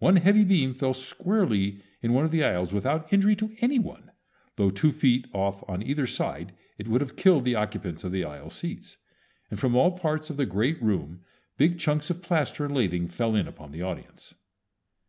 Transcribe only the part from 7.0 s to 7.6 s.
have killed the